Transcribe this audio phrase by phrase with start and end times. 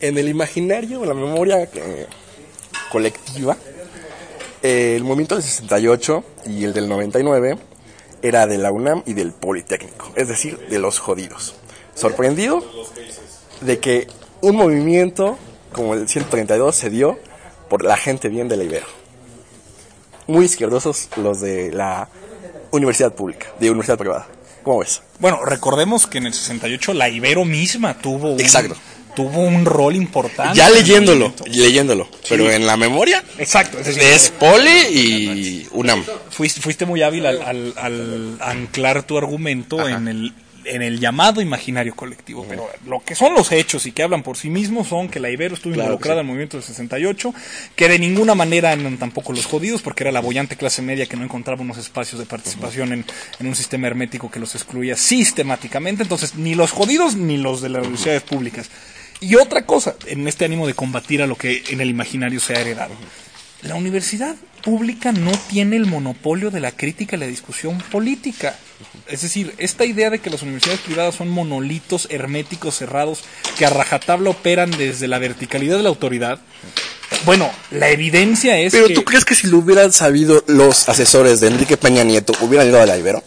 [0.00, 2.06] en el imaginario, en la memoria eh,
[2.90, 3.56] colectiva,
[4.62, 7.58] eh, el movimiento del 68 y el del 99
[8.22, 11.54] era de la UNAM y del Politécnico, es decir, de los jodidos.
[11.94, 12.64] Sorprendido
[13.60, 14.08] de que
[14.40, 15.38] un movimiento
[15.72, 17.18] como el 132 se dio
[17.68, 18.86] por la gente bien de la Ibero.
[20.26, 22.08] Muy izquierdosos los de la
[22.70, 24.26] universidad pública, de universidad privada.
[24.62, 25.02] ¿Cómo ves?
[25.20, 28.74] Bueno, recordemos que en el 68 la Ibero misma tuvo un, Exacto.
[29.16, 30.56] Tuvo un rol importante.
[30.56, 32.08] Ya leyéndolo, leyéndolo.
[32.28, 36.04] Pero en la memoria Exacto, es Poli y UNAM.
[36.30, 40.32] fuiste, fuiste muy hábil al, al- al anclar tu argumento en el,
[40.64, 44.36] en el llamado imaginario colectivo, pero lo que son los hechos y que hablan por
[44.36, 46.20] sí mismos son que la Ibero estuvo Claro involucrada sí.
[46.20, 47.34] en el movimiento del 68,
[47.76, 51.16] que de ninguna manera eran tampoco los jodidos, porque era la bollante clase media que
[51.16, 53.04] no encontraba unos espacios de participación en,
[53.38, 57.68] en un sistema hermético que los excluía sistemáticamente, entonces ni los jodidos ni los de
[57.68, 58.68] las universidades públicas.
[59.20, 62.54] Y otra cosa, en este ánimo de combatir a lo que en el imaginario se
[62.54, 62.94] ha heredado.
[63.62, 68.58] La universidad pública no tiene el monopolio de la crítica y la discusión política.
[69.08, 73.22] Es decir, esta idea de que las universidades privadas son monolitos herméticos cerrados
[73.56, 76.40] que a rajatabla operan desde la verticalidad de la autoridad.
[77.24, 81.40] Bueno, la evidencia es Pero que ¿tú crees que si lo hubieran sabido los asesores
[81.40, 83.22] de Enrique Peña Nieto, hubieran ido a la Ibero?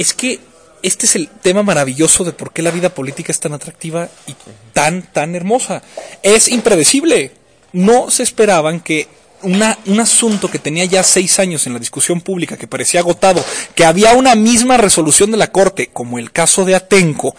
[0.00, 0.40] es que
[0.82, 4.34] este es el tema maravilloso de por qué la vida política es tan atractiva y
[4.72, 5.82] tan, tan hermosa.
[6.22, 7.32] Es impredecible.
[7.72, 9.08] No se esperaban que
[9.42, 13.44] una, un asunto que tenía ya seis años en la discusión pública, que parecía agotado,
[13.74, 17.34] que había una misma resolución de la Corte, como el caso de Atenco,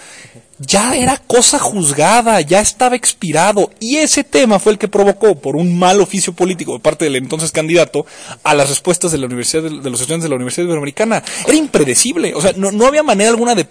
[0.67, 5.55] ya era cosa juzgada, ya estaba expirado, y ese tema fue el que provocó, por
[5.55, 8.05] un mal oficio político de parte del entonces candidato,
[8.43, 11.23] a las respuestas de la Universidad de, de los estudiantes de la Universidad Iberoamericana.
[11.47, 13.65] Era impredecible, o sea, no, no había manera alguna de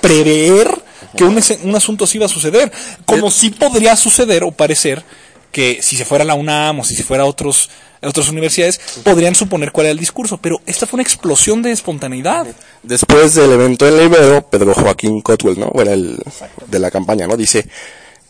[0.00, 0.70] prever
[1.16, 2.70] que un, ese- un asunto así iba a suceder,
[3.04, 5.02] como sí podría suceder o parecer
[5.52, 7.70] que si se fuera la UNAM o si se fuera a otros
[8.02, 11.72] a otras universidades, podrían suponer cuál era el discurso, pero esta fue una explosión de
[11.72, 12.46] espontaneidad.
[12.82, 15.70] Después del evento en la Ibero, Pedro Joaquín Cotwell, ¿no?
[15.80, 16.18] Era el
[16.66, 17.36] de la campaña, ¿no?
[17.36, 17.68] Dice,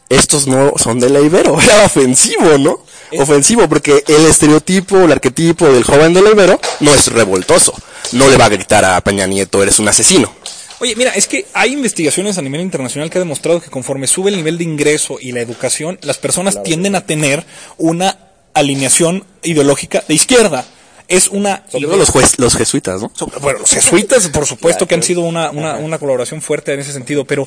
[0.08, 1.60] estos no son de la Ibero.
[1.62, 2.80] Era ofensivo, ¿no?
[3.18, 7.72] Ofensivo, porque el estereotipo, el arquetipo del joven de la Ibero no es revoltoso.
[8.12, 10.32] No le va a gritar a Peña Nieto, eres un asesino.
[10.80, 14.30] Oye, mira, es que hay investigaciones a nivel internacional que ha demostrado que conforme sube
[14.30, 17.44] el nivel de ingreso y la educación, las personas tienden a tener
[17.76, 18.18] una
[18.54, 20.64] alineación ideológica de izquierda.
[21.06, 23.10] Es una Sobre todo los, juez- los jesuitas, ¿no?
[23.40, 26.92] Bueno, los jesuitas, por supuesto, que han sido una, una, una colaboración fuerte en ese
[26.92, 27.46] sentido, pero,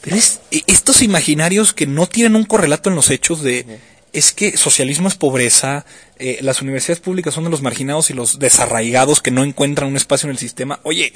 [0.00, 3.64] pero es, estos imaginarios que no tienen un correlato en los hechos de,
[4.12, 5.86] es que socialismo es pobreza,
[6.18, 9.96] eh, las universidades públicas son de los marginados y los desarraigados que no encuentran un
[9.96, 10.80] espacio en el sistema.
[10.82, 11.12] Oye,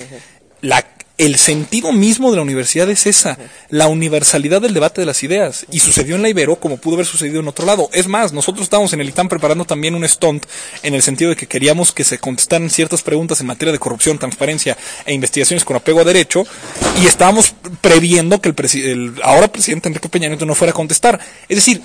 [0.65, 0.85] la,
[1.17, 3.39] el sentido mismo de la universidad es esa,
[3.69, 5.65] la universalidad del debate de las ideas.
[5.71, 7.89] Y sucedió en la Ibero como pudo haber sucedido en otro lado.
[7.93, 10.45] Es más, nosotros estábamos en el ITAM preparando también un stunt
[10.83, 14.19] en el sentido de que queríamos que se contestaran ciertas preguntas en materia de corrupción,
[14.19, 14.77] transparencia
[15.07, 16.45] e investigaciones con apego a derecho.
[17.01, 20.75] Y estábamos previendo que el, presi- el ahora presidente Enrique Peña Nieto no fuera a
[20.75, 21.21] contestar.
[21.49, 21.81] Es decir,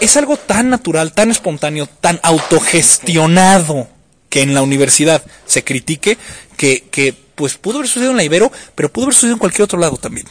[0.00, 3.88] es algo tan natural, tan espontáneo, tan autogestionado
[4.30, 6.16] que en la universidad se critique
[6.56, 9.64] que, que pues pudo haber sucedido en la Ibero, pero pudo haber sucedido en cualquier
[9.64, 10.28] otro lado también.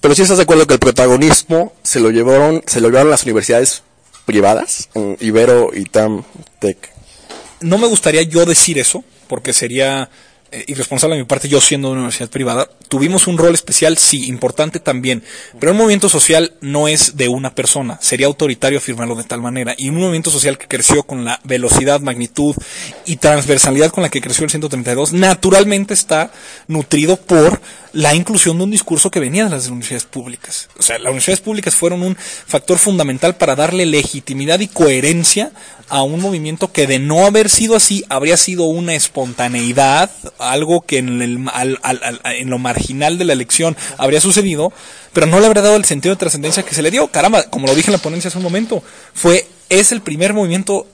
[0.00, 3.22] Pero si estás de acuerdo que el protagonismo se lo llevaron, se lo llevaron las
[3.22, 3.84] universidades
[4.26, 6.24] privadas, en Ibero, ITAM,
[6.58, 6.90] TEC.
[7.60, 10.10] No me gustaría yo decir eso, porque sería
[10.50, 12.68] eh, irresponsable de mi parte yo siendo una universidad privada.
[12.88, 15.22] Tuvimos un rol especial, sí, importante también,
[15.60, 19.74] pero un movimiento social no es de una persona, sería autoritario afirmarlo de tal manera.
[19.76, 22.54] Y un movimiento social que creció con la velocidad, magnitud
[23.04, 26.30] y transversalidad con la que creció el 132, naturalmente está
[26.66, 27.60] nutrido por
[27.92, 30.68] la inclusión de un discurso que venía de las universidades públicas.
[30.78, 35.52] O sea, las universidades públicas fueron un factor fundamental para darle legitimidad y coherencia
[35.88, 40.98] a un movimiento que de no haber sido así habría sido una espontaneidad, algo que
[40.98, 44.72] en, el, al- al- en lo marginal de la elección habría sucedido,
[45.12, 47.08] pero no le habría dado el sentido de trascendencia que se le dio.
[47.08, 48.82] Caramba, como lo dije en la ponencia hace un momento,
[49.14, 50.86] fue es el primer movimiento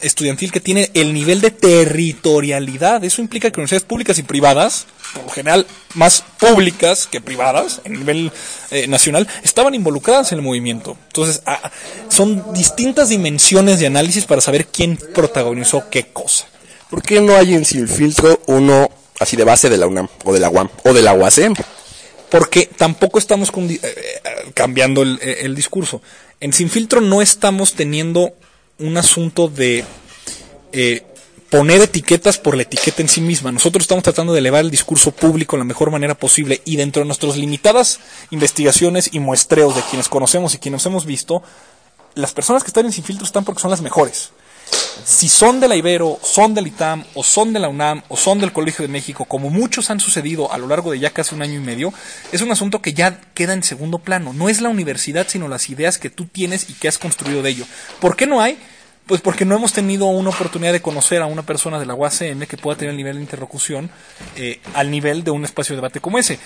[0.00, 3.04] estudiantil que tiene el nivel de territorialidad.
[3.04, 7.92] Eso implica que universidades públicas y privadas, por lo general más públicas que privadas, en
[7.94, 8.32] nivel
[8.70, 10.96] eh, nacional, estaban involucradas en el movimiento.
[11.08, 11.72] Entonces, a- a-
[12.08, 16.46] son distintas dimensiones de análisis para saber quién protagonizó qué cosa.
[16.90, 18.90] ¿Por qué no hay en Sin Filtro uno
[19.20, 21.54] así de base de la UNAM, o de la UAM, o de la UACM?
[22.30, 26.02] porque tampoco estamos eh, eh, cambiando el, eh, el discurso.
[26.40, 28.32] En Sin Filtro no estamos teniendo
[28.78, 29.84] un asunto de
[30.72, 31.02] eh,
[31.50, 33.50] poner etiquetas por la etiqueta en sí misma.
[33.50, 37.00] Nosotros estamos tratando de elevar el discurso público de la mejor manera posible y dentro
[37.00, 38.00] de nuestras limitadas
[38.30, 41.42] investigaciones y muestreos de quienes conocemos y quienes hemos visto,
[42.14, 44.30] las personas que están en Sin Filtro están porque son las mejores.
[45.04, 48.40] Si son de la Ibero, son del ITAM, o son de la UNAM, o son
[48.40, 51.40] del Colegio de México, como muchos han sucedido a lo largo de ya casi un
[51.40, 51.94] año y medio,
[52.30, 54.34] es un asunto que ya queda en segundo plano.
[54.34, 57.50] No es la universidad, sino las ideas que tú tienes y que has construido de
[57.50, 57.64] ello.
[58.00, 58.58] ¿Por qué no hay?
[59.06, 62.40] Pues porque no hemos tenido una oportunidad de conocer a una persona de la UACM
[62.46, 63.90] que pueda tener el nivel de interlocución
[64.36, 66.38] eh, al nivel de un espacio de debate como ese.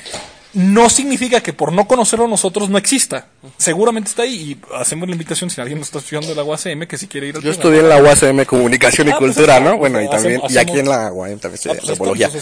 [0.55, 3.27] No significa que por no conocerlo nosotros no exista.
[3.57, 6.87] Seguramente está ahí y hacemos la invitación si alguien nos está estudiando de la UACM
[6.87, 7.63] que si quiere ir al Yo tema.
[7.63, 9.61] estudié en la UACM Comunicación y Ah, pues Cultura.
[9.61, 9.79] ¿no?
[9.79, 12.35] Bueno, y Hacemos- también, y aquí en la UAM también se Ah, pues entonces,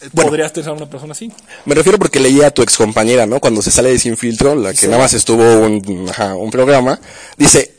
[0.00, 0.30] eh, Bueno.
[0.30, 1.30] ¿Podrías una persona así?
[1.66, 3.38] Me refiero porque leía a tu excompañera, ¿no?
[3.38, 4.86] Cuando se sale de Sin Filtro, la que Sí.
[4.86, 6.98] nada más estuvo un, ajá, un programa,
[7.36, 7.74] dice,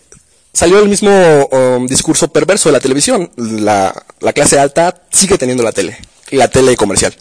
[0.53, 1.09] salió el mismo
[1.47, 3.29] um, discurso perverso de la televisión.
[3.35, 5.97] La, la clase alta sigue teniendo la tele,
[6.31, 7.13] y la tele comercial.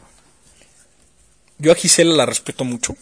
[1.62, 2.97] Yo a Gisela la respeto mucho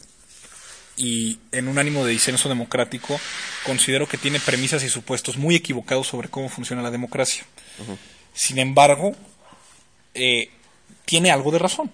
[0.94, 3.18] y en un ánimo de disenso democrático
[3.64, 7.46] considero que tiene premisas y supuestos muy equivocados sobre cómo funciona la democracia.
[8.34, 9.14] Sin embargo,
[10.12, 10.50] eh,
[11.06, 11.90] tiene algo de razón.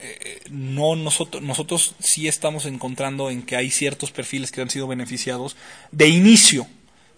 [0.00, 4.86] Eh, no nosotros nosotros sí estamos encontrando en que hay ciertos perfiles que han sido
[4.86, 5.54] beneficiados
[5.92, 6.66] de inicio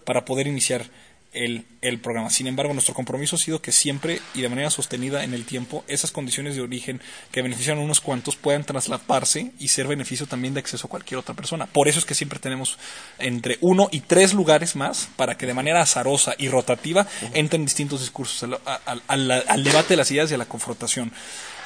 [0.03, 0.89] para poder iniciar
[1.31, 2.29] el, el programa.
[2.31, 5.83] Sin embargo, nuestro compromiso ha sido que siempre y de manera sostenida en el tiempo
[5.87, 10.53] esas condiciones de origen que benefician a unos cuantos puedan traslaparse y ser beneficio también
[10.55, 11.67] de acceso a cualquier otra persona.
[11.67, 12.77] Por eso es que siempre tenemos
[13.19, 17.99] entre uno y tres lugares más para que de manera azarosa y rotativa entren distintos
[18.01, 21.11] discursos al, al- al- al debate de las ideas y a la confrontación.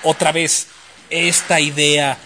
[0.04, 0.68] Otra vez,
[1.10, 2.18] esta idea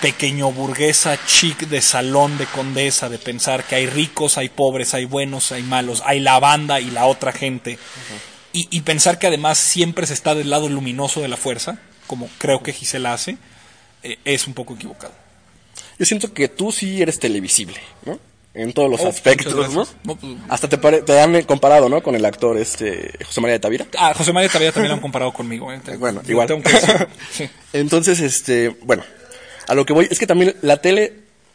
[0.00, 5.04] pequeño burguesa chic de salón de condesa, de pensar que hay ricos, hay pobres, hay
[5.04, 7.78] buenos, hay malos, hay la banda y la otra gente.
[8.52, 12.28] y, y pensar que además siempre se está del lado luminoso de la fuerza, como
[12.38, 13.36] creo que Gisela hace,
[14.02, 15.12] eh, es un poco equivocado.
[15.98, 17.76] Yo siento que tú sí eres televisible,
[18.06, 18.18] ¿no?
[18.52, 19.86] En todos los Oh, aspectos, ¿no?
[20.16, 20.18] pues-
[20.48, 22.02] Hasta te, pare- te han comparado, ¿no?
[22.02, 23.86] Con el actor este José María de Tavira.
[23.96, 25.70] Ah, José María Tavera también lo han comparado conmigo.
[25.72, 25.80] ¿eh?
[25.84, 26.48] Te- Bueno, igual.
[26.48, 26.70] tengo que.
[27.30, 27.48] Sí.
[27.72, 29.04] Entonces, este, bueno,
[29.66, 31.12] a lo que voy es que también la tele,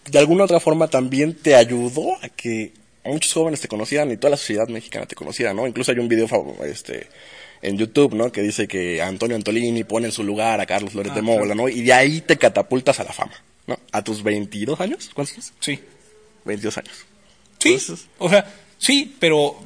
[0.09, 2.73] de alguna u otra forma, también te ayudó a que
[3.03, 5.67] muchos jóvenes te conocieran y toda la sociedad mexicana te conociera, ¿no?
[5.67, 6.27] Incluso hay un video
[6.65, 7.07] este,
[7.61, 8.31] en YouTube, ¿no?
[8.31, 11.69] Que dice que Antonio Antolini pone en su lugar a Carlos Ah, de Mola, ¿no?
[11.69, 13.33] Y de ahí te catapultas a la fama,
[13.67, 13.77] ¿no?
[13.91, 15.53] A tus 22 años, ¿cuántos?
[15.59, 15.79] Sí.
[16.45, 16.93] 22 años.
[17.59, 19.59] Sí, Entonces- o sea, sí, pero,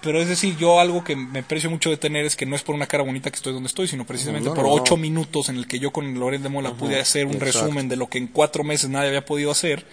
[0.00, 2.62] pero es decir, yo algo que me aprecio mucho de tener es que no es
[2.62, 5.02] por una cara bonita que estoy donde estoy, sino precisamente No, por ocho no.
[5.02, 7.60] minutos en el que yo con Loret de Mola pude hacer un exacto.
[7.62, 9.84] resumen de lo que en cuatro meses nadie había podido hacer,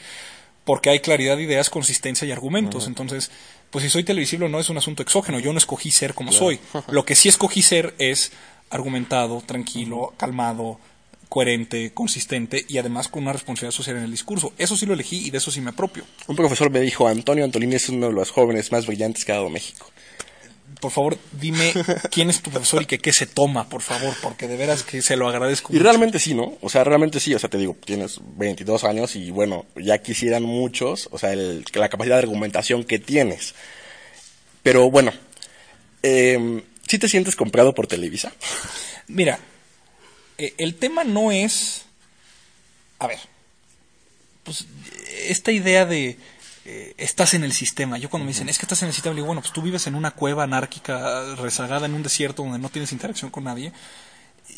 [0.64, 2.88] porque hay claridad de ideas, consistencia y argumentos.
[2.88, 3.32] Entonces,
[3.72, 6.32] pues si soy televisible o no es un asunto exógeno, yo no escogí ser como
[6.32, 6.60] soy.
[6.90, 8.32] Lo que sí escogí ser es
[8.70, 10.80] argumentado, tranquilo, calmado,
[11.30, 14.54] coherente, consistente y además con una responsabilidad social en el discurso.
[14.58, 16.04] Eso sí lo elegí y de eso sí me apropio.
[16.28, 19.36] Un profesor me dijo, Antonio Antolini es uno de los jóvenes más brillantes que ha
[19.36, 19.92] dado México.
[20.86, 21.74] Por favor, dime
[22.12, 25.02] quién es tu profesor y que qué se toma, por favor, porque de veras que
[25.02, 25.74] se lo agradezco.
[25.74, 25.84] Y mucho.
[25.84, 26.58] realmente sí, ¿no?
[26.62, 30.44] O sea, realmente sí, o sea, te digo, tienes 22 años y bueno, ya quisieran
[30.44, 33.56] muchos, o sea, el- la capacidad de argumentación que tienes.
[34.64, 35.12] Pero bueno,
[36.04, 38.32] eh, ¿sí te sientes comprado por Televisa?
[39.08, 39.40] Mira,
[40.38, 41.84] eh, el tema no es.
[43.00, 43.20] A ver,
[44.44, 44.66] pues
[45.28, 46.18] esta idea de.
[46.66, 47.98] Eh, estás en el sistema.
[48.00, 49.62] Yo cuando me dicen, es que estás en el sistema, le digo, bueno, pues tú
[49.62, 53.72] vives en una cueva anárquica, rezagada en un desierto donde no tienes interacción con nadie.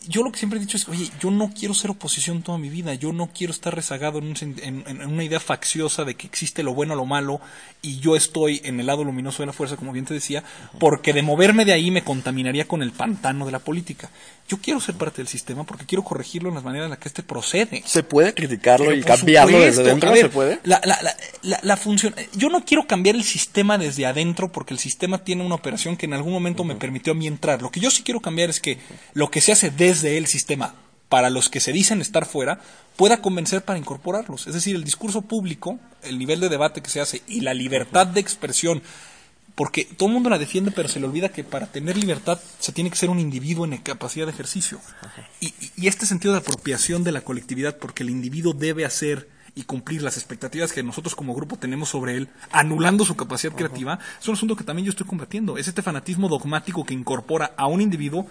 [0.07, 2.69] Yo lo que siempre he dicho es, oye, yo no quiero ser oposición toda mi
[2.69, 6.27] vida, yo no quiero estar rezagado en, un en- en una idea facciosa de que
[6.27, 7.41] existe lo bueno o lo malo
[7.81, 10.43] y yo estoy en el lado luminoso de la fuerza, como bien te decía,
[10.79, 14.09] porque de moverme de ahí me contaminaría con el pantano de la política.
[14.49, 17.09] Yo quiero ser parte del sistema porque quiero corregirlo en las maneras en las que
[17.09, 17.83] este procede.
[17.85, 20.11] ¿Se puede criticarlo Pero y cambiarlo supuesto, desde dentro?
[20.13, 20.59] ver, ¿Se puede?
[20.63, 22.15] La, la, la, la- la función.
[22.33, 26.05] Yo no quiero cambiar el sistema desde adentro porque el sistema tiene una operación que
[26.05, 27.61] en algún momento me permitió a mí entrar.
[27.61, 28.77] Lo que yo sí quiero cambiar es que
[29.13, 30.75] lo que se hace desde el sistema
[31.09, 32.59] para los que se dicen estar fuera
[32.97, 34.47] pueda convencer para incorporarlos.
[34.47, 38.07] Es decir, el discurso público, el nivel de debate que se hace y la libertad
[38.07, 38.81] de expresión
[39.55, 42.71] porque todo el mundo la defiende, pero se le olvida que para tener libertad se
[42.71, 44.79] tiene que ser un individuo en capacidad de ejercicio.
[45.39, 49.27] Y- y este sentido de apropiación de la colectividad, porque el individuo debe hacer
[49.57, 53.97] y cumplir las expectativas que nosotros como grupo tenemos sobre él, anulando su capacidad creativa,
[54.21, 55.57] es un asunto que también yo estoy combatiendo.
[55.57, 58.27] Es este fanatismo dogmático que incorpora a un individuo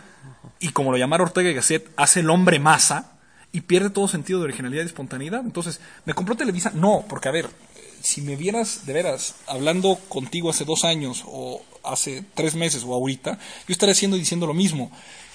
[0.61, 3.19] y, como lo llamara Ortega y Gasset, hace el hombre masa
[3.51, 5.41] y pierde todo sentido de originalidad y espontaneidad.
[5.41, 6.71] Entonces, ¿me compró Televisa?
[6.75, 7.51] No, porque a ver,
[8.03, 12.95] si me vieras de veras hablando contigo hace dos años o hace tres meses o
[12.95, 13.33] ahorita,
[13.67, 14.93] yo estaría haciendo y diciendo lo mismo.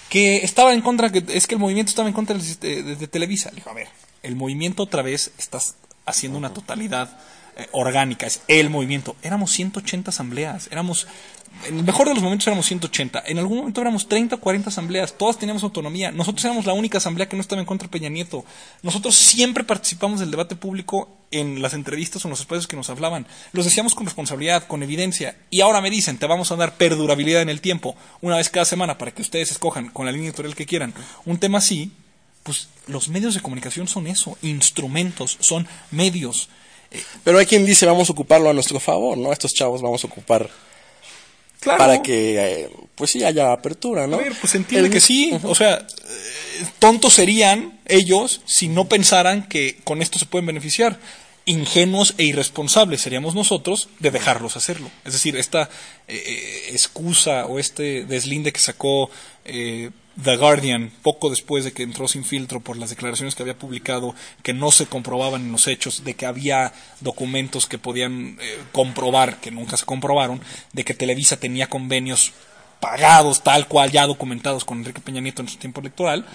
[0.08, 3.50] Que estaba en contra, que es que el movimiento estaba en contra de, Televisa.
[3.50, 3.88] Le dijo, a ver,
[4.22, 5.76] el movimiento otra vez estás
[6.06, 7.18] haciendo una totalidad
[7.56, 9.16] eh, orgánica, es el movimiento.
[9.22, 11.06] Éramos 180 asambleas, éramos
[11.66, 13.22] en el mejor de los momentos éramos 180.
[13.26, 15.16] En algún momento éramos 30 o 40 asambleas.
[15.16, 16.10] Todas teníamos autonomía.
[16.10, 18.44] Nosotros éramos la única asamblea que no estaba en contra de Peña Nieto.
[18.82, 22.90] Nosotros siempre participamos del debate público en las entrevistas o en los espacios que nos
[22.90, 23.26] hablaban.
[23.52, 25.36] Los decíamos con responsabilidad, con evidencia.
[25.50, 28.64] Y ahora me dicen, te vamos a dar perdurabilidad en el tiempo, una vez cada
[28.64, 31.92] semana, para que ustedes escojan con la línea editorial que quieran un tema así.
[32.42, 36.48] Pues los medios de comunicación son eso, instrumentos, son medios.
[37.24, 39.32] Pero hay quien dice, vamos a ocuparlo a nuestro favor, ¿no?
[39.32, 40.50] Estos chavos vamos a ocupar
[41.64, 44.16] para que, eh, pues sí, haya apertura, ¿no?
[44.16, 45.32] A ver, pues entiende que sí.
[45.44, 50.98] O sea, eh, tontos serían ellos si no pensaran que con esto se pueden beneficiar.
[51.44, 54.90] Ingenuos e irresponsables seríamos nosotros de dejarlos hacerlo.
[55.04, 55.68] Es decir, esta
[56.06, 59.10] eh, excusa o este deslinde que sacó
[60.22, 64.14] The Guardian, poco después de que entró sin filtro por las declaraciones que había publicado,
[64.42, 69.40] que no se comprobaban en los hechos, de que había documentos que podían eh, comprobar,
[69.40, 70.40] que nunca se comprobaron,
[70.72, 72.32] de que Televisa tenía convenios
[72.82, 76.26] pagados tal cual, ya documentados con Enrique Peña Nieto en su tiempo electoral,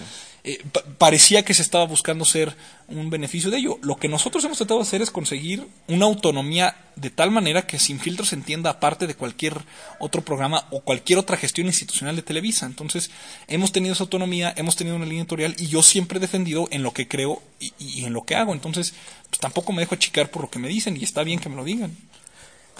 [0.46, 0.63] eh,
[0.98, 2.56] parecía que se estaba buscando ser
[2.88, 3.80] un beneficio de ello.
[3.82, 7.80] Lo que nosotros hemos tratado de hacer es conseguir una autonomía de tal manera que
[7.80, 9.58] sin filtro se entienda aparte de cualquier
[10.00, 12.66] otro programa o cualquier otra gestión institucional de Televisa.
[12.66, 13.12] Entonces,
[13.50, 16.82] hemos tenido esa autonomía, hemos tenido una línea editorial y yo siempre he defendido en
[16.82, 18.54] lo que creo y, en lo que hago.
[18.54, 18.94] Entonces,
[19.30, 21.58] pues tampoco me dejo achicar por lo que me dicen y está bien que me
[21.58, 21.92] lo digan.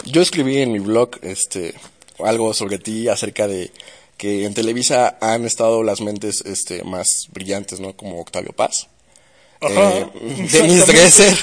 [0.06, 1.76] Yo escribí en mi blog este
[2.20, 3.72] algo sobre ti acerca de
[4.18, 7.96] que en Televisa han estado las mentes este, más brillantes, ¿no?
[7.96, 8.88] Como Octavio Paz,
[9.62, 10.06] eh,
[10.52, 11.38] Denis Dresser,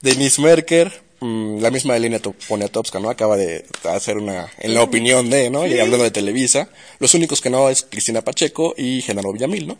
[0.00, 2.18] Denis Merker, mm, la misma Elena
[2.48, 3.10] Poniatowska, ¿no?
[3.10, 5.66] Acaba de hacer una, en la opinión de, ¿no?
[5.66, 6.68] Y hablando de Televisa,
[6.98, 9.76] los únicos que no es Cristina Pacheco y Genaro Villamil, ¿no?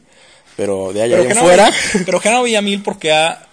[0.56, 1.72] Pero de allá en fuera.
[2.04, 3.48] Pero Genaro Villamil porque ha,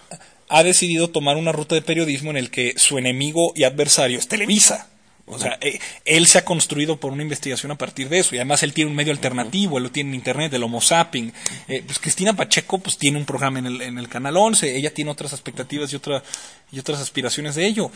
[0.48, 4.28] ha decidido tomar una ruta de periodismo en el que su enemigo y adversario es
[4.28, 4.88] Televisa.
[5.26, 8.38] O sea, eh, él se ha construido por una investigación a partir de eso y
[8.38, 11.32] además él tiene un medio alternativo, él lo tiene en internet, el Homo Zapping.
[11.66, 14.92] Eh, pues Cristina Pacheco pues tiene un programa en el, en el Canal 11, ella
[14.92, 16.22] tiene otras expectativas y, otra,
[16.70, 17.90] y otras aspiraciones de ello.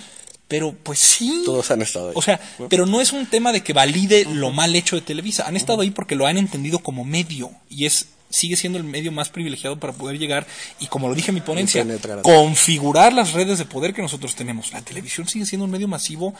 [0.48, 1.42] Pero pues sí.
[1.44, 2.14] Todos han estado ahí.
[2.16, 5.46] O sea, pero no es un tema de que valide lo mal hecho de Televisa.
[5.46, 9.10] Han estado ahí porque lo han entendido como medio y es sigue siendo el medio
[9.12, 10.46] más privilegiado para poder llegar
[10.78, 11.86] y como lo dije en mi ponencia,
[12.22, 14.72] configurar las redes de poder que nosotros tenemos.
[14.72, 16.34] La televisión sigue siendo un medio masivo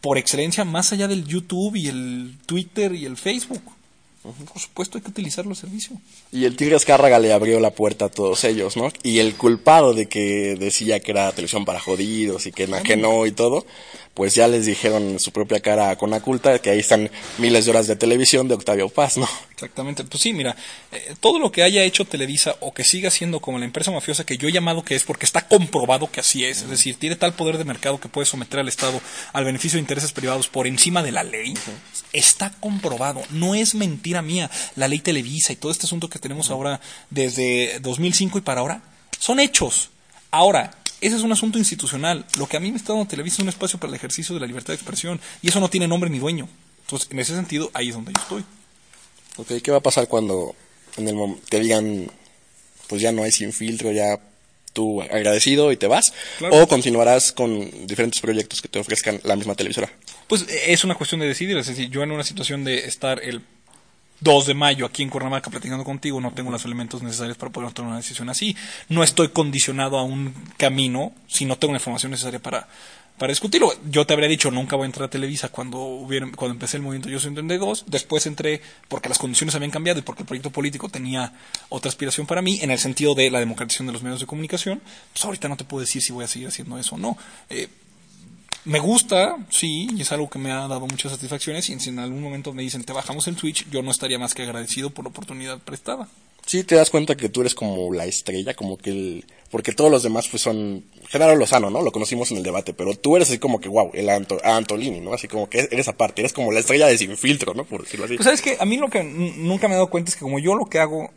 [0.00, 3.62] por excelencia más allá del YouTube y el Twitter y el Facebook.
[4.22, 5.98] Por supuesto hay que utilizar los servicios.
[6.32, 8.90] Y el Tigre Escárraga le abrió la puerta a todos ellos, ¿no?
[9.02, 13.26] Y el culpado de que decía que era televisión para jodidos y que, que no
[13.26, 13.64] y todo,
[14.18, 17.08] pues ya les dijeron en su propia cara con la culta que ahí están
[17.38, 19.28] miles de horas de televisión de Octavio Paz, ¿no?
[19.52, 20.02] Exactamente.
[20.02, 20.56] Pues sí, mira,
[20.90, 24.26] eh, todo lo que haya hecho Televisa o que siga siendo como la empresa mafiosa
[24.26, 27.14] que yo he llamado que es porque está comprobado que así es, es decir, tiene
[27.14, 29.00] tal poder de mercado que puede someter al Estado
[29.32, 31.54] al beneficio de intereses privados por encima de la ley,
[32.12, 34.50] está comprobado, no es mentira mía.
[34.74, 38.82] La ley Televisa y todo este asunto que tenemos ahora desde 2005 y para ahora
[39.16, 39.90] son hechos.
[40.30, 42.24] Ahora, ese es un asunto institucional.
[42.38, 44.40] Lo que a mí me está dando Televisa es un espacio para el ejercicio de
[44.40, 46.48] la libertad de expresión y eso no tiene nombre ni dueño.
[46.82, 48.44] Entonces, en ese sentido, ahí es donde yo estoy.
[49.36, 50.54] Ok, ¿qué va a pasar cuando
[50.96, 52.10] en el te digan,
[52.88, 54.18] pues ya no hay sin filtro, ya
[54.72, 56.12] tú agradecido y te vas?
[56.50, 59.92] ¿O continuarás con diferentes proyectos que te ofrezcan la misma televisora?
[60.26, 61.56] Pues es una cuestión de decidir.
[61.56, 63.42] Es decir, yo en una situación de estar el
[64.20, 67.72] 2 de mayo aquí en Cuernavaca platicando contigo, no tengo los elementos necesarios para poder
[67.72, 68.56] tomar una decisión así.
[68.88, 72.68] No estoy condicionado a un camino si no tengo la información necesaria para,
[73.16, 73.72] para discutirlo.
[73.90, 76.82] Yo te habría dicho, nunca voy a entrar a Televisa cuando, hubiera, cuando empecé el
[76.82, 77.84] movimiento Yo soy 32.
[77.86, 81.32] Después entré porque las condiciones habían cambiado y porque el proyecto político tenía
[81.68, 84.80] otra aspiración para mí, en el sentido de la democratización de los medios de comunicación.
[85.12, 87.16] Pues ahorita no te puedo decir si voy a seguir haciendo eso o no.
[87.50, 87.68] Eh,
[88.64, 91.68] me gusta, sí, y es algo que me ha dado muchas satisfacciones.
[91.70, 94.34] Y si en algún momento me dicen te bajamos el Twitch, yo no estaría más
[94.34, 96.08] que agradecido por la oportunidad prestada.
[96.46, 99.24] Sí, te das cuenta que tú eres como la estrella, como que el.
[99.50, 100.82] Porque todos los demás pues son.
[101.08, 101.82] Genaro Lozano, ¿no?
[101.82, 105.12] Lo conocimos en el debate, pero tú eres así como que, wow, el Antolini, ¿no?
[105.12, 107.64] Así como que eres aparte, eres como la estrella de sin filtro, ¿no?
[107.64, 108.16] Por decirlo así.
[108.16, 110.38] Pues sabes que a mí lo que nunca me he dado cuenta es que como
[110.38, 111.10] yo lo que hago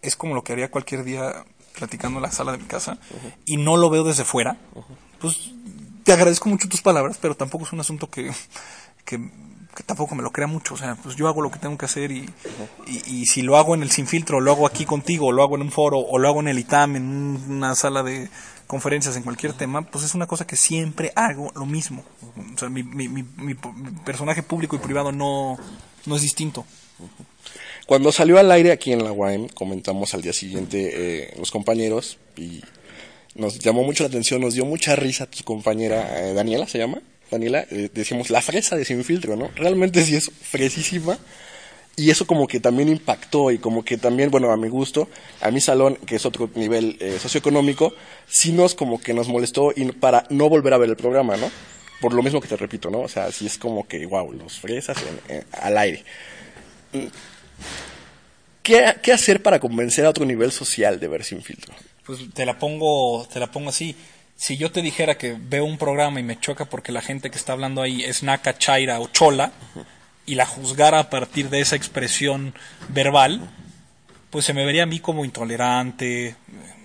[0.00, 1.44] es como lo que haría cualquier día
[1.76, 2.98] platicando en la sala de mi casa
[3.46, 4.58] y no lo veo desde fuera,
[5.20, 5.50] pues
[6.04, 8.30] te agradezco mucho tus palabras, pero tampoco es un asunto que,
[9.04, 9.20] que,
[9.86, 12.10] tampoco me lo crea mucho, o sea, pues yo hago lo que tengo que hacer
[12.12, 12.28] y,
[12.86, 15.62] y, si lo hago en el Sin Filtro, lo hago aquí contigo, lo hago en
[15.62, 18.28] un foro, o lo hago en el ITAM, en un- una sala de
[18.66, 22.04] conferencias, en cualquier tema, pues es una cosa que siempre hago lo mismo.
[22.54, 25.58] O sea, mi, mi, mi, mi- mi personaje público y privado no,
[26.06, 26.64] no es distinto.
[27.86, 30.90] Cuando salió al aire aquí en la UAM, comentamos al día siguiente
[31.24, 32.62] eh, los compañeros y
[33.34, 37.00] nos llamó mucho la atención, nos dio mucha risa tu compañera eh, Daniela, ¿se llama?
[37.30, 39.50] Daniela, eh, decimos la fresa de Sin Filtro, ¿no?
[39.54, 41.18] Realmente sí es fresísima
[41.96, 45.08] y eso como que también impactó y como que también, bueno, a mi gusto,
[45.40, 47.94] a mi salón, que es otro nivel eh, socioeconómico,
[48.26, 51.50] sí nos como que nos molestó y para no volver a ver el programa, ¿no?
[52.00, 53.00] Por lo mismo que te repito, ¿no?
[53.00, 54.98] O sea, sí es como que, wow, los fresas
[55.52, 56.04] al aire.
[58.62, 61.74] ¿Qué, ¿Qué hacer para convencer a otro nivel social de ver sin filtro?
[62.04, 63.96] Pues te la pongo, te la pongo así.
[64.36, 67.38] Si yo te dijera que veo un programa y me choca porque la gente que
[67.38, 69.52] está hablando ahí es naca, chaira o chola,
[70.26, 72.54] y la juzgara a partir de esa expresión
[72.88, 73.50] verbal,
[74.30, 76.36] pues se me vería a mí como intolerante,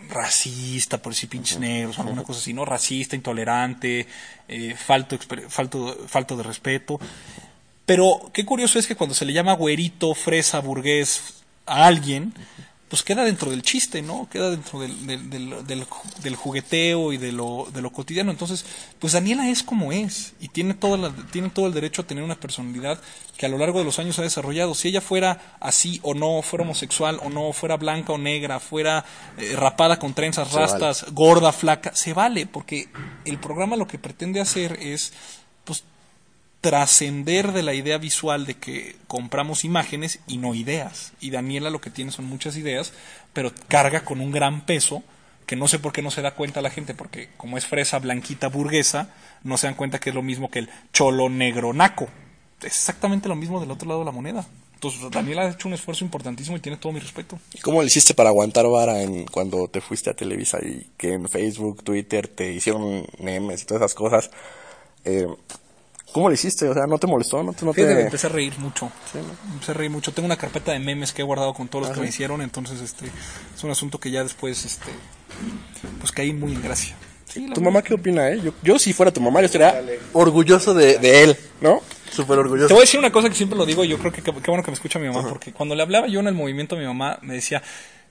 [0.09, 2.65] racista, por decir pinches negros, o alguna cosa así, ¿no?
[2.65, 4.07] Racista, intolerante,
[4.47, 5.17] eh, falto,
[5.50, 7.00] falto, falto de respeto.
[7.86, 12.33] Pero qué curioso es que cuando se le llama güerito, fresa, burgués a alguien,
[12.89, 14.29] pues queda dentro del chiste, ¿no?
[14.32, 18.32] Queda dentro del, del, del, del ju- del jugueteo y de lo, de lo cotidiano.
[18.32, 18.65] Entonces,
[19.00, 22.24] pues Daniela es como es y tiene, toda la- tiene todo el derecho a tener
[22.24, 23.00] una personalidad
[23.38, 24.74] que a lo largo de los años ha desarrollado.
[24.74, 29.03] Si ella fuera así o no, fuera homosexual o no, fuera blanca o negra, fuera
[29.38, 30.65] eh, rapada con trenzas, vale.
[30.67, 32.88] rastas, gorda, flaca, se vale, porque
[33.25, 35.12] el programa lo que pretende hacer es,
[36.67, 41.13] trascender de la idea visual de que compramos imágenes y no ideas.
[41.21, 42.91] Y Daniela lo que tiene son muchas ideas,
[43.31, 45.01] pero carga con un gran peso
[45.45, 48.00] que no sé por qué no se da cuenta la gente, porque como es fresa,
[48.00, 49.12] blanquita, burguesa,
[49.45, 52.09] no se dan cuenta que es lo mismo que el cholo negro naco.
[52.59, 54.45] Es exactamente lo mismo del otro lado de la moneda.
[54.74, 57.39] Entonces Daniela ha hecho un esfuerzo importantísimo y tiene todo mi respeto.
[57.53, 61.13] ¿Y cómo le hiciste para aguantar vara en, cuando te fuiste a Televisa y que
[61.13, 64.31] en Facebook, Twitter te hicieron memes y todas esas cosas?
[65.05, 65.27] Eh,
[66.17, 66.67] ¿Cómo le hiciste?
[66.67, 67.43] O sea, ¿no te molestó?
[67.43, 68.91] ¿No te, no te- Fíjate empecé a reír mucho.
[69.53, 70.12] Empecé a reír mucho.
[70.12, 72.81] Tengo una carpeta de memes que he guardado con todos los que me hicieron, entonces
[72.81, 73.05] este
[73.55, 74.91] es un asunto que ya después este
[76.00, 76.95] pues caí muy en gracia.
[77.25, 78.39] Sí, ¿Tu mamá qué opina, eh?
[78.43, 79.83] Yo, yo si fuera tu mamá, yo estaría
[80.13, 81.81] orgulloso de, de él, ¿no?
[82.09, 82.69] Súper orgulloso.
[82.69, 84.49] Te voy a decir una cosa que siempre lo digo, yo creo que qué qué
[84.51, 86.86] bueno que me escucha mi mamá, porque cuando le hablaba yo en el movimiento, mi
[86.86, 87.62] mamá me decía,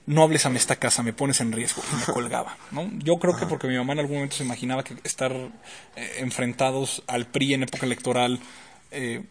[0.07, 2.89] no hables a esta casa, me pones en riesgo, y me colgaba, ¿no?
[2.97, 7.03] Yo creo que porque mi mamá en algún momento se imaginaba que estar eh, enfrentados
[7.07, 8.39] al PRI en época electoral,
[8.91, 9.21] eh,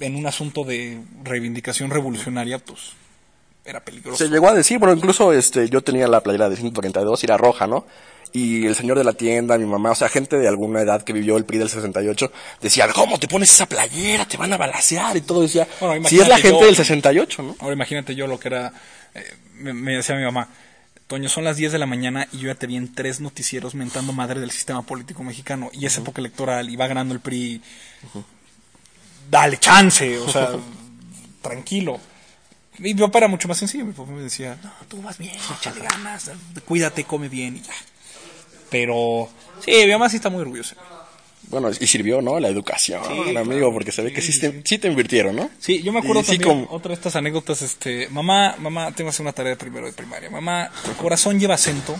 [0.00, 2.92] en un asunto de reivindicación revolucionaria, pues
[3.64, 4.16] era peligroso.
[4.24, 7.36] Se llegó a decir, bueno, incluso este, yo tenía la playera de 132 y era
[7.36, 7.86] roja, ¿no?
[8.32, 11.12] Y el señor de la tienda, mi mamá, o sea, gente de alguna edad que
[11.12, 14.24] vivió el PRI del 68, decía, ¿cómo te pones esa playera?
[14.26, 15.42] Te van a balasear y todo.
[15.42, 17.56] Decía, Bueno, si es la gente yo- del 68, ¿no?
[17.58, 18.72] Ahora imagínate yo lo que era,
[19.14, 20.48] eh, me, me decía mi mamá,
[21.10, 23.74] Toño, son las 10 de la mañana y yo ya te vi en tres noticieros
[23.74, 27.60] mentando madre del sistema político mexicano y es época electoral y va ganando el PRI.
[29.28, 30.50] Dale chance, o sea,
[31.42, 31.98] tranquilo.
[32.78, 35.34] Y mi papá era mucho más sencillo, mi papá me decía, no, tú vas bien,
[35.58, 36.30] échale ganas,
[36.64, 37.74] cuídate, come bien y ya.
[38.70, 39.28] Pero,
[39.64, 40.76] sí, mi mamá sí está muy orgullosa.
[41.48, 42.38] Bueno, y sirvió, ¿no?
[42.38, 43.40] La educación, claro.
[43.40, 45.50] amigo, porque se ve que sí, te, sí te invirtieron, ¿no?
[45.58, 48.92] Sí, yo me acuerdo Y sí, también como- otra de estas anécdotas, este, mamá, mamá,
[48.92, 50.30] tengo que hacer una tarea de primero de primaria.
[50.30, 51.98] Mamá, corazón lleva acento.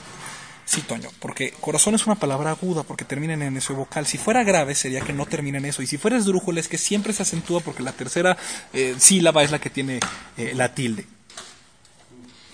[0.66, 4.07] Sí, Toño, porque corazón es una palabra aguda porque termina en eso vocal.
[4.07, 5.83] Si fuera grave sería que no termina en eso.
[5.83, 8.37] Y si fuera esdrújula es que siempre se acentúa porque la tercera
[8.72, 9.98] eh, sílaba es la que tiene
[10.38, 11.07] eh, la tilde.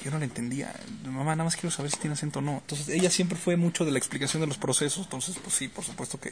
[0.06, 0.72] Yo no le entendía.
[1.04, 2.58] Mamá, nada más quiero saber si tiene acento o no.
[2.58, 5.02] Entonces, ella siempre fue mucho de la explicación de los procesos.
[5.04, 6.30] Entonces, pues sí, por supuesto que,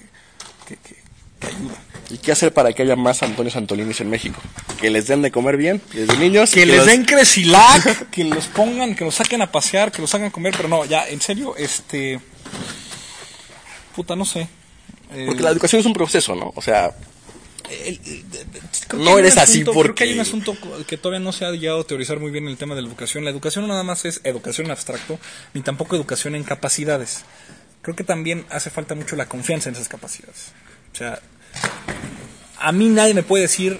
[0.68, 1.02] que, que-
[1.40, 1.74] que ayuda.
[2.10, 4.40] ¿Y qué hacer para que haya más Antonio Santolinis en México?
[4.80, 6.52] Que les den de comer bien, desde niños.
[6.52, 10.14] que les los- den cresilac, que los pongan, que los saquen a pasear, que los
[10.14, 12.20] hagan comer, pero no, ya, en serio, este.
[13.96, 14.48] Puta, no sé.
[15.12, 16.52] Eh, Porque la educación es un proceso, ¿no?
[16.54, 16.94] O sea,
[17.70, 18.24] el- el-
[18.88, 21.44] creo No eres así asunto- Creo que porque- hay un asunto que todavía no se
[21.44, 23.24] ha llegado a teorizar muy bien en el tema de la educación.
[23.24, 25.18] La educación no nada más es educación en abstracto,
[25.54, 27.24] ni tampoco educación en capacidades.
[27.82, 30.52] Creo que también hace falta mucho la confianza en esas capacidades.
[30.92, 31.20] O sea,
[32.58, 33.78] a mí nadie me puede decir,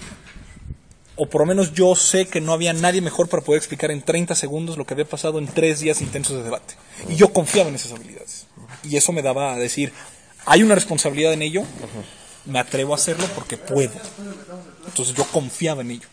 [1.16, 4.03] o por lo menos yo sé que no había nadie mejor para poder explicar en
[4.03, 6.75] 30 segundos lo que había pasado en tres días intensos de debate.
[7.09, 8.47] Y yo confiaba en esas habilidades.
[8.83, 9.92] Y eso me daba a decir,
[10.44, 11.62] hay una responsabilidad en ello,
[12.46, 13.92] me atrevo a hacerlo porque puedo.
[14.87, 16.09] Entonces yo confiaba en ello.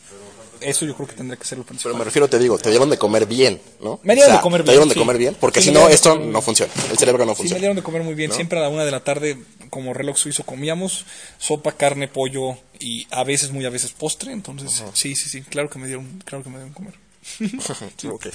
[0.62, 1.98] Eso yo creo que tendría que ser lo Pero principal.
[1.98, 4.00] me refiero, te digo, te dieron de comer bien, ¿no?
[4.04, 5.00] Me dieron O sea, de comer Te dieron bien, de sí.
[5.00, 6.32] comer bien, porque Sí, si no, esto bien.
[6.32, 6.72] no funciona.
[6.92, 7.60] El cerebro no Sí, me funciona.
[7.60, 8.32] dieron de comer muy bien.
[8.32, 9.38] Siempre a la una de la tarde,
[9.72, 11.06] como reloj suizo, comíamos
[11.40, 14.34] sopa, carne, pollo y a veces, muy a veces, postre.
[14.34, 16.94] Entonces, sí, sí, sí, claro que me dieron, claro que me dieron comer.
[18.12, 18.28] Ok.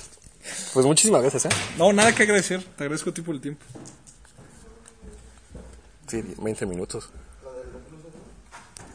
[0.75, 1.49] Pues muchísimas gracias, ¿eh?
[1.79, 2.61] No, nada que agradecer.
[2.77, 3.65] Te agradezco tipo el tiempo.
[6.09, 7.09] Sí, 20 minutos.